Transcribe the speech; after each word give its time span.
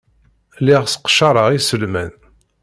Lliɣ 0.59 0.83
sseqcareɣ 0.85 1.47
iselman. 1.57 2.11